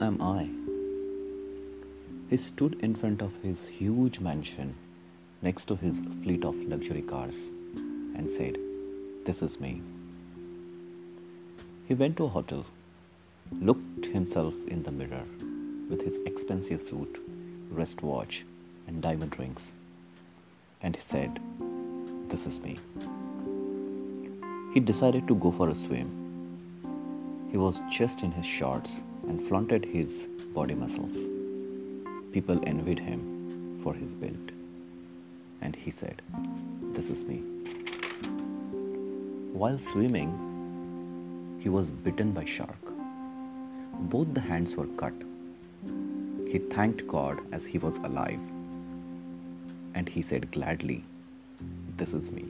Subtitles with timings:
[0.00, 0.48] am I?
[2.30, 4.74] He stood in front of his huge mansion
[5.42, 7.50] next to his fleet of luxury cars
[8.16, 8.56] and said,
[9.26, 9.82] This is me.
[11.86, 12.64] He went to a hotel,
[13.60, 15.24] looked himself in the mirror
[15.90, 17.22] with his expensive suit,
[17.70, 18.44] wristwatch,
[18.86, 19.72] and diamond rings,
[20.82, 21.40] and he said,
[22.28, 22.76] This is me.
[24.72, 26.08] He decided to go for a swim.
[27.50, 31.16] He was just in his shorts and flaunted his body muscles.
[32.32, 34.52] People envied him for his build.
[35.60, 36.22] And he said,
[36.94, 37.38] This is me.
[39.52, 40.32] While swimming,
[41.60, 42.84] he was bitten by shark.
[44.14, 45.14] Both the hands were cut.
[46.52, 48.40] He thanked God as he was alive.
[49.94, 51.04] And he said gladly,
[51.96, 52.44] This is me.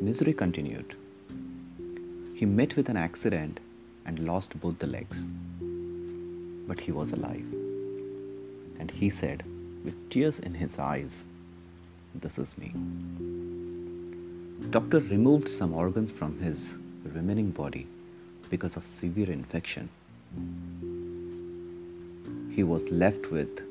[0.00, 0.96] Misery continued.
[2.34, 3.60] He met with an accident
[4.06, 5.24] and lost both the legs.
[6.68, 7.46] But he was alive.
[8.78, 9.42] And he said,
[9.84, 11.24] with tears in his eyes,
[12.14, 12.72] This is me.
[14.70, 17.86] Doctor removed some organs from his remaining body
[18.50, 19.88] because of severe infection.
[22.54, 23.62] He was left with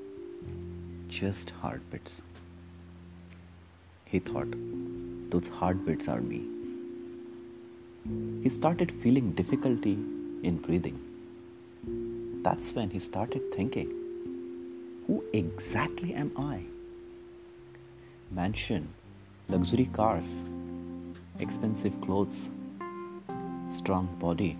[1.08, 2.22] just heartbeats.
[4.06, 4.54] He thought,
[5.30, 6.42] those heartbeats are me.
[8.44, 9.98] He started feeling difficulty
[10.44, 10.99] in breathing.
[12.44, 13.89] That's when he started thinking,
[15.08, 16.61] who exactly am I?
[18.31, 18.88] Mansion,
[19.47, 20.44] luxury cars,
[21.39, 22.49] expensive clothes,
[23.69, 24.58] strong body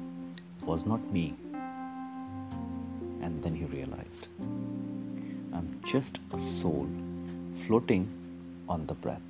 [0.66, 1.36] was not me.
[3.22, 4.28] And then he realized,
[5.54, 6.88] I'm just a soul
[7.68, 8.08] floating
[8.70, 9.22] on the breath.